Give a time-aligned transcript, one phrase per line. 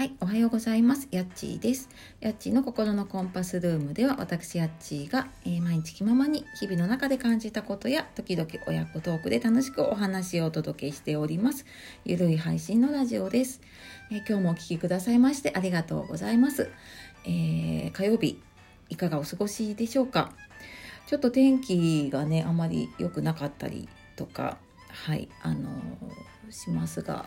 [0.00, 1.08] はい、おはようございます。
[1.10, 1.90] やっちーです。
[2.20, 11.66] やっちーの心のコンパスルームでは、私やっちーが、えー、毎日気ままに日々の中で感じたことや、時々親子トークで楽しくお話をお届けしております。
[12.06, 13.60] ゆるい配信のラジオです。
[14.10, 16.70] えー、今日もお聴きくださいましてありがとうございます。
[17.26, 18.40] えー、火曜日、
[18.88, 20.32] いかがお過ごしでしょうか？
[21.08, 23.86] ちょっと天気がね、あまり良くなかったり
[24.16, 24.56] とか、
[24.88, 25.68] はい、あの
[26.48, 27.26] しますが、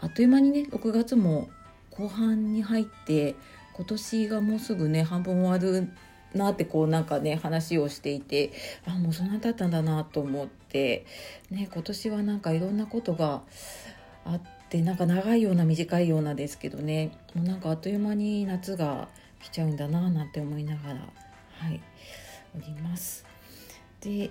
[0.00, 1.48] あっという間にね、6月も
[1.96, 3.36] 後半に入って
[3.74, 5.88] 今年がもうすぐね半分終わる
[6.34, 8.52] なってこうなんかね話をしていて
[8.86, 11.06] あもうそんな経ったんだなと思って
[11.50, 13.42] ね今年はなんかいろんなことが
[14.24, 19.08] あってなんか長いような短いようなですけどねもうなんかあっという間に夏が
[19.42, 21.00] 来ちゃうんだななんて思いながら
[21.58, 21.80] はい
[22.56, 23.24] おります。
[24.00, 24.30] で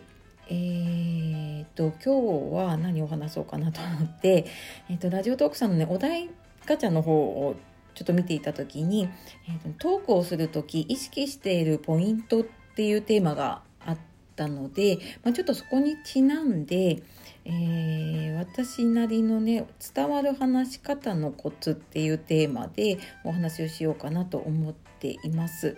[0.54, 4.46] えーと、今日は何を話そうかなと思って、
[4.90, 6.30] えーとラジオトークさんのねお題
[6.66, 7.56] ガチャの方を
[7.94, 9.10] ちょっと見ていた時に、
[9.48, 12.44] えー、トークをする時意識しているポイントっ
[12.76, 13.98] ていうテーマがあっ
[14.36, 17.04] たので、まあ、ちょっとそこにちなんで、
[17.46, 25.76] えー、私なりのね伝わる話し方のコツっていうテーマでお話をしようかなと思っています。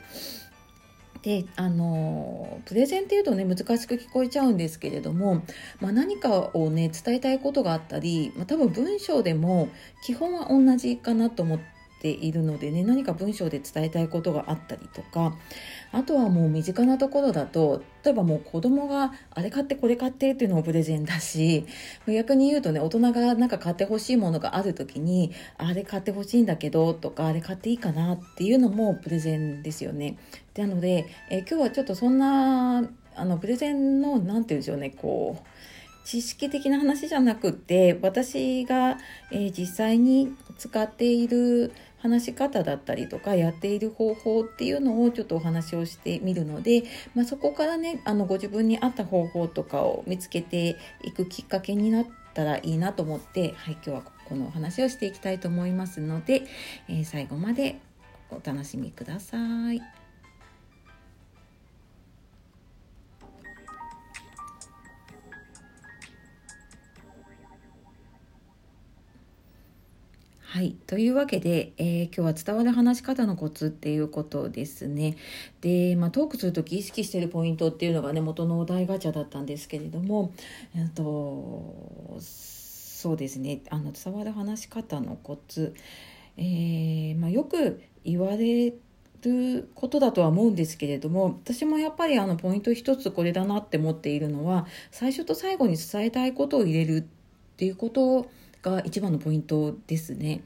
[1.24, 5.42] であのプレゼンっていうとね難しく聞こえちゃうんですけれども、
[5.80, 9.70] まあ、何かをね伝えたいことがあったり、まあ、多分文章でも
[10.04, 11.73] 基本は同じかなと思って
[12.04, 15.34] ているのでね何か文章で伝えたいことがあったりとか
[15.94, 21.66] あとはもう身近なところだと例えばもう子供があれ買ってこれ買ってっていうのもプレゼンだし
[22.06, 30.17] 逆に言うとね大人がなんか買ってほしいものがある時にあれ買ってほしいんだけどとかあれ買っていいかなっていうのもプレゼンですよね。
[30.58, 32.84] なので、え今日はちょっとそんな
[33.16, 35.48] あのプレゼンの何て言うんでしょうねこう
[36.04, 38.98] 知識的な話じゃなくって私が、
[39.32, 41.72] えー、実際に使っている
[42.04, 46.83] 話し方だったりとかやっている方法っていうのをちょっとお話をしてみるので、
[47.16, 56.44] まあ、そこからねあのご自分に合った方法とかを見つけていくきっかけになったらいいなと思って、はい、今日はこのお話をしていきたいと思いますので、
[56.89, 57.80] えー、最後まで
[58.30, 59.38] お楽しみくださ
[59.72, 60.02] い。
[70.53, 70.75] はい。
[70.86, 75.17] というわけで、えー、今日は伝わる話し方のコツっていうことですね。
[75.61, 80.31] で、まあ、トークする時意識してるポイントっていうのがね、元のお題ガチャだったんですけれども、
[80.75, 85.73] えっと、そうですね、あの、伝わる話し方のコツ、
[86.37, 88.75] えー、まあ、よく言われ
[89.23, 98.30] ることだとは思うんですけれども私もやっぱりあのポイント一つこれだなって思っているのは最初と最後に伝えたいことを入れるっていうこと
[98.64, 100.42] が一番のポイントですね。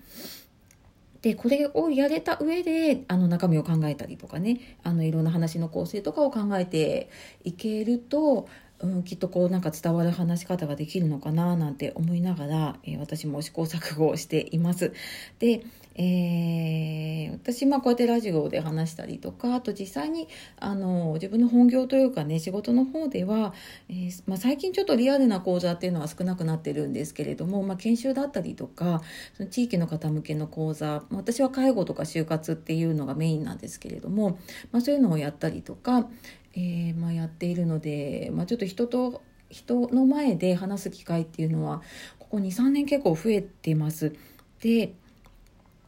[1.21, 7.09] でこれをやれた上であの中身を考えたりとかねあのいろんな話の構成とかを考えて
[7.43, 8.47] いけると、
[8.79, 14.93] うん、きっとこうなんか伝わる話し方ができるのかななんて思いながら、えー、私も試行錯誤をしています。
[15.39, 15.63] で、
[15.99, 20.27] えー、私、まあ、こうやってラジオで話したりとかあと実際に
[20.59, 23.53] あの自分の本業というかね仕事の方では、
[23.89, 29.01] えー、まあ、最近ちょっとリアルな講座っていうのは少なくなってるんですけれども、まあ、研修だったりとか
[29.35, 34.37] その地域の方向けの講座、私は介護とか就活っていうのがメインなんですけれども、
[34.71, 36.07] まそういうのをやったりとか、
[36.55, 41.81] えまやっているので、まちょっと人と人の前で話す機会っていうのは
[42.19, 44.13] ここ23年結構増えてます。
[44.61, 44.93] で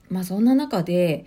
[0.10, 1.26] まあそんな中で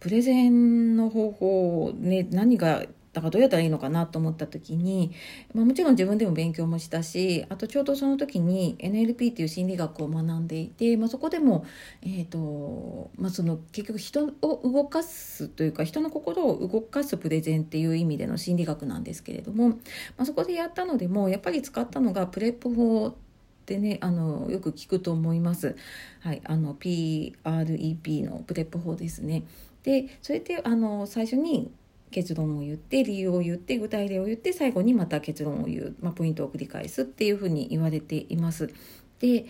[0.00, 5.12] プレゼンの方法ね何がだからどうやったらいいのかなと思った時に、
[5.54, 11.66] まあ、もちろん自分でも勉強もしたしあとちょうどその時に NLP っていう心理学を学んでいて、まあ、そこでも、
[12.02, 19.76] えーとまあ、その結局人を動かすというか人の心を動かすプレゼンっていう意味での心理学なんですけれども、ま
[20.18, 23.14] あ、そこでやったのでもやっぱり使ったのが PREP 法
[23.62, 25.76] ってねあのよく聞くと思います。
[26.20, 29.44] はい、あの PREP のプレップ法ですね。
[29.84, 31.70] でそれであの最初に
[32.10, 38.72] 結論を言って理由を言って具体例を言って最後にまた結論を言う、まあ、ポイントを繰り返すっていうふうに言われています。
[39.20, 39.46] で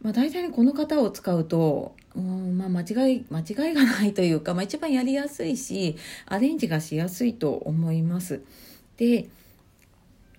[0.00, 5.96] まあ、大体この法を使うと、うんまあ、間違い間違いがないというか、まあ、一番やりやすいし
[6.26, 8.42] アレンジがしやすいと思います。
[8.96, 9.28] で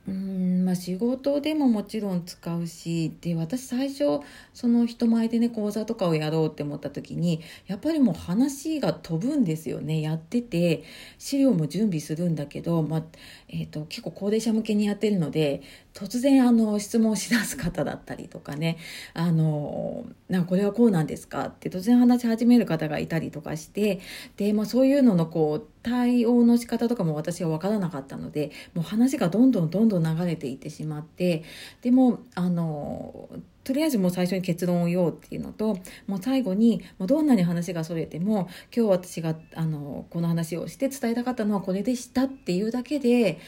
[0.10, 4.20] うんまあ、仕事でももちろん使うしで私最初
[4.54, 10.02] その人前でね講座とかをやろうって思った時にやっぱりもう話が飛ぶんですよね。
[10.02, 10.84] やってて
[11.18, 13.04] 資料も準備するんだけど、まあ
[13.50, 15.62] えーと、結構高齢者向けにやってるので
[15.94, 18.78] 突然あの質問しだす方だったりとかね
[19.14, 24.00] あのなこれはこうなんですかって突然話し始める方がいたりとかして
[24.38, 31.44] で、まあ、そういうののこう対応の仕方とかも私は分からなかったのでもう話がどんどんどんどん流れていってしまって
[31.82, 33.30] でもあの
[33.64, 35.78] とりあえずもう最初に結論を言おうっていうのと
[36.08, 43.40] もう最後にもうどんなに話がそれても今日私があのこの話をして伝えたかったのはこれでしたっていうだけで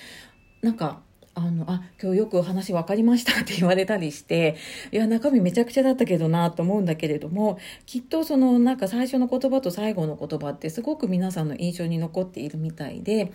[0.61, 1.01] なんか
[1.33, 4.57] あの、あ、今日よく話分かりましたって言われたりして、
[4.91, 13.31] いや、中身めちゃくちゃだったけどなと思うんだけれども、きっとそのなんか最初の言葉と最後の言葉ってすごく皆さんの印象に残っているみたいで、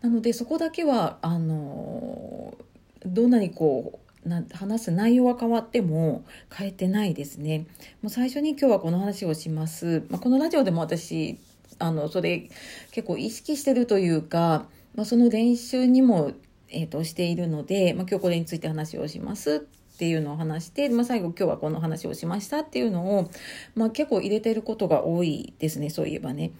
[0.00, 2.56] なのでそこだけは、あの、
[3.04, 6.24] どんなにこう、な話す内容は変わっても
[6.54, 7.66] 変えてないですね。
[8.02, 10.04] もう最初に今日はこの話をします。
[10.08, 11.38] まあ、このラジオでも私、
[11.78, 12.48] あの、それ
[12.92, 16.32] 結構意識してるというか、まあ、その練習にも
[16.70, 23.30] えーと、しているので、まあ、今日これについて話をしますっていうのを話して、まあ、最後今日はこの話をしましたっていうのを、
[23.74, 26.52] まあ、結構入れてることが多いですねそういえばね。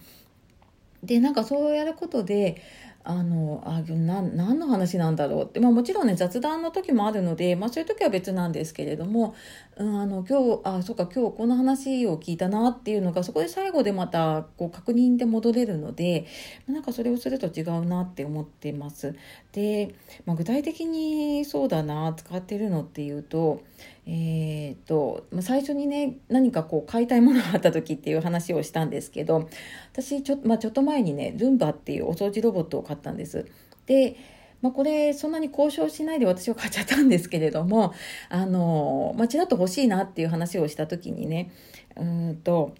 [1.03, 2.61] でなんかそうやることで
[3.03, 9.35] あのあな何の話なんだろうって、まあ、もちろんね雑談の時もあるので、まあ、そういう時は別なんですけれども、
[9.77, 16.27] うん、あの今日あそうか今日この話を聞いたなっていうのがそこで最後でまたこう確認で戻れるので
[16.67, 19.15] なんかそれをすると違うなって思ってます。
[19.51, 19.95] で、
[20.25, 23.61] まあ、具体的にそうだな使ってるのっていうと
[24.05, 29.49] えーとま、最初にね何かこう買いたいものがあった時っていう話をしたんですけど
[29.93, 33.45] 私ちょ,、まあ、ちょっと前にねルンバっていうお掃除ロボットを買ったんです。
[33.85, 34.15] で
[34.61, 37.95] まあ、これそんなに交渉しないで私は買っちゃったんですけれども
[38.29, 41.51] あの、まあ、ちらっと欲しいなっていう話をした時にね
[41.95, 42.75] うんと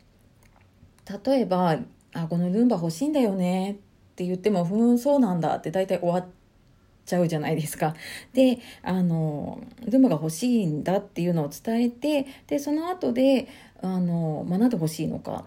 [1.25, 1.79] 例えば
[2.13, 3.79] あ「このルンバ欲しいんだよね」
[4.13, 6.40] って言っても「ふんそうなんだ」って大体終わって。
[7.05, 7.95] ちゃうじゃないですか。
[8.33, 13.47] であのルンバが欲しいんだっていうのを伝えてでその後で
[13.81, 15.45] あの、まあ、なんで欲しいのか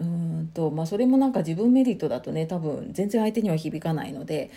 [0.00, 4.50] うんと、まあ、それもなんか自分メリットだとね多分全然相手には響かないので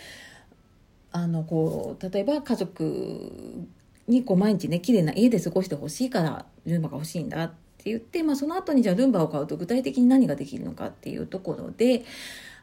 [1.12, 3.66] あのこう例えば家族
[4.08, 7.48] にこう毎日ね綺麗な家で過ごしてほしいからルンバが欲しいんだっ
[7.78, 12.04] て言って、まあ、その後にじゃあルンバを買うと具体的に何ができるのかっていうところで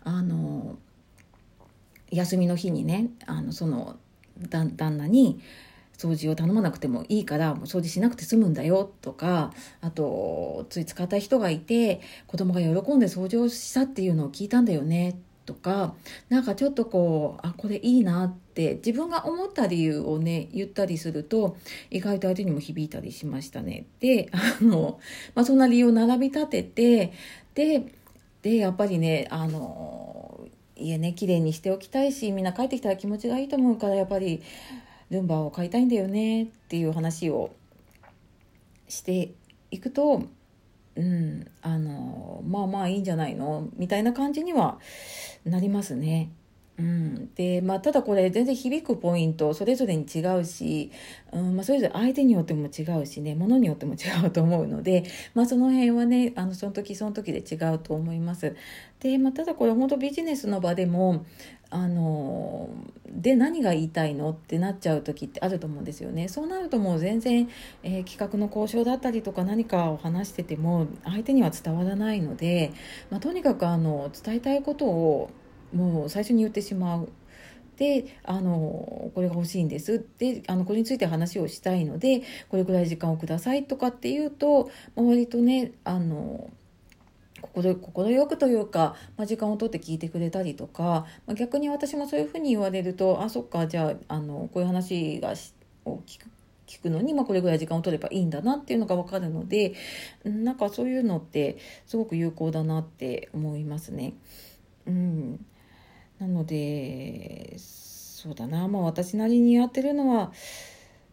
[0.03, 0.77] あの
[2.15, 3.97] 休みの日にねあのその
[4.49, 5.39] 旦那に
[5.97, 15.93] 掃除を頼まなくてもいいからもう掃除しなくて済むんだよとかあとつい使った人がいて子供が喜んで掃除をしたっていうのを聞いたんだよねとか
[16.29, 21.55] なんかちょっとこうあこれいいなって自分が思った理由をね言ったりすると
[21.91, 23.85] 意外と相手にも響いたりしましたね。
[23.99, 24.99] であの、
[25.35, 27.13] まあ、そんな理由を並び立てて
[27.53, 27.85] で
[28.41, 30.14] でやっぱりねあの
[30.75, 34.43] 家ね綺麗にしておきたいしみんな帰ってきたら気持ちがいいと思うからやっぱり
[35.09, 37.55] ルンバを買いたいんだよねっていう話を
[38.87, 39.31] して
[39.71, 40.23] いくと
[40.95, 44.79] うんあのまあまあいいんじゃないのみたいな感じには
[45.43, 46.31] なりますね。
[46.77, 50.91] うん、で、まあ、ただこれ全然響くポイントそれぞれに違うし、
[51.31, 58.55] うんまあ、それぞれ相手によっても違うしねものによっても違うと思うので、まあ、その辺はねあのその時その時で違うと思います。
[58.99, 61.25] で、まあ、ただこれ本当ビジネスの場でも
[61.69, 62.69] あの
[63.07, 66.27] で何が言いたいのってなっちゃう時ってあると思うんですよね。
[66.27, 67.49] そうなるともう全然、
[67.83, 72.73] えー、企画の交渉だったりとか何かを話してても相手には伝わらないので、
[73.09, 75.31] まあ、とにかくあの伝えたいことを
[75.75, 77.09] もう最初に言ってしまう。
[77.77, 86.49] であのこれが欲しいんですであのこれについて話をしたいのでこれぐらい時間をくださいとかっていうと、ま、割とねあの
[87.41, 95.33] 心よくというか、まあ、時間を取って聞いてくれたりとか、まあ、逆に私もそういうふうに言われるとあそっかじゃああのこういう話が
[95.83, 96.29] を聞く
[96.67, 99.75] 聞くのに、まあ、これぐらい時間を取ればいいんだなっていうのが分かるので
[100.23, 104.13] なんかそういうのってすごく有効だなって思いますね。
[104.87, 105.45] うん
[106.19, 108.67] なのでそうだな。
[108.67, 110.31] まあ私なりにやってるのは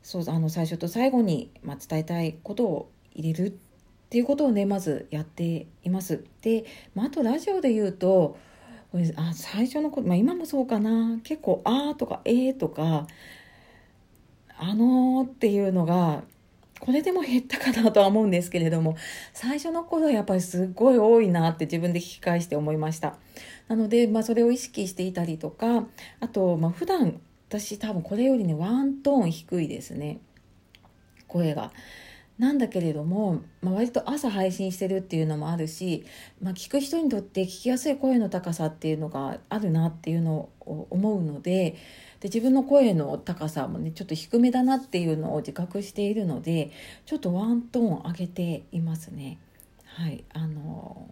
[0.03, 3.53] そうあの最初と最後に、まあ、伝えたいことを入れるっ
[4.11, 6.25] ていうことをねまずやっています。
[6.43, 8.37] で、まあ、あとラジオで言うと
[8.91, 11.19] これあ最初のこと、まあ、今もそうかな。
[11.23, 13.07] 結構「あ」とか「えー」とか
[14.59, 16.25] 「あのー」っていうのが
[16.81, 18.97] これでも減ったかなとは思うんですけれども
[19.33, 23.19] 最初の頃はやっぱりすっごい多いなって自分で聞き返して思いました。
[23.73, 25.87] なので、まあ、それを意識していたりとか
[26.21, 30.21] あと、まあ、普段私多分これよりねワントーン低いですね
[31.27, 31.73] 声が。
[32.39, 36.05] なんだけれども、まあ、割と朝配信してるっていうのもあるし、
[36.43, 41.77] まあ、聞く人にとって聞きやすい声の高さっていうのがあるなっていうのを思うので
[42.21, 46.73] で自分の声の高さもねちょっと低めだなっていうのを自覚しているので
[47.07, 49.39] ちょっとワントーン上げていますね。
[49.85, 51.07] はいあの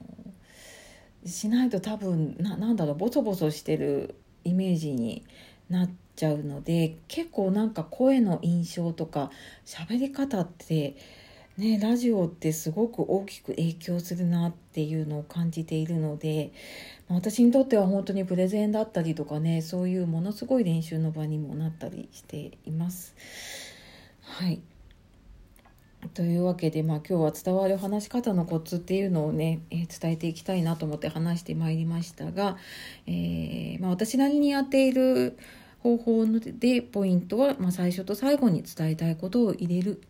[1.25, 5.25] しないと多分ななんだろうボソボソしてるイメージに
[5.69, 9.31] なっちゃうので結構なんか声の印象とか
[9.65, 10.97] 喋り方って
[11.57, 16.53] ねラジオってすごく大きく影響するなっていうのを感じているので
[17.09, 23.15] 私にとっては本当にプレゼンだったりとかねそういうものすごい練習の場にもなったりしています。
[24.23, 24.61] はい
[26.15, 32.57] というわけで、まあ、今日は伝わる話し方のコツっていうのをね、えー、伝えていきたいなと思って話してまいりましたが、
[33.07, 35.37] えー、まあ、私なりにやっている
[35.83, 40.01] 方法でポイントは、まあ、最初と最後に伝えたいことを入れる、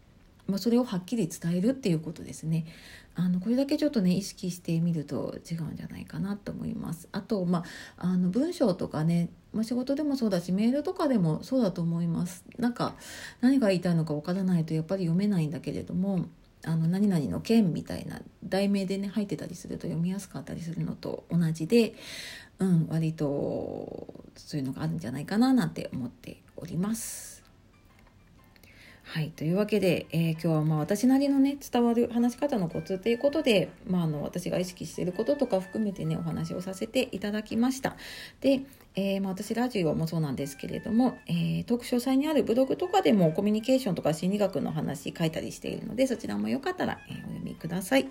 [0.50, 2.66] まあ、それをはっきり伝えるっていうことですね。
[3.16, 7.08] あのこれだけちょっとね意識してみると違うんじゃないかなと思います。
[7.12, 7.64] あと、ま
[7.96, 12.44] あ、あの文章とかね、まあ、仕事でもそうだしメールとかでもそうだと思います。
[12.58, 12.94] なんか
[13.40, 16.26] 何が言いたいのかわからないとやっぱり読めないんだけれども
[16.64, 21.94] あの何々の件みたいな題名でね入ってたりすると読みやすかったりするのと同じで、
[22.58, 23.26] うん、割と
[24.36, 27.39] そういうのがあるんじゃないかななんて思っております。
[29.12, 37.96] はい、というわけで、えー、今日はまあ私なりのね伝わる話し方のコツということで、まあ、あの私が意識していることとか含めてねお話をさせていただきました。
[38.40, 38.60] で、
[38.94, 48.08] えー、まあ、私ラジオもそうなんですけれども、えー、トーク詳細にあるブログとかでもコミュニケーションとか心理学の話書いたりしているのでそちらもよかったら、えお読みください。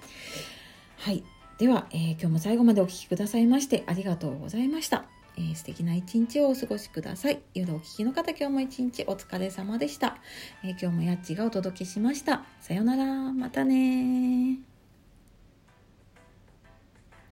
[0.98, 1.24] はい、
[1.60, 5.19] では、え今日も最後までお聴きくださいましてありがとうございました。
[5.40, 7.40] えー、素敵な一日をお過ごしください。
[7.54, 10.18] 夜お聞きの方、今日も一日お疲れ様でした。
[10.64, 12.44] えー、今日もやっちがお届けしました。
[12.60, 13.32] さようなら。
[13.32, 14.69] またね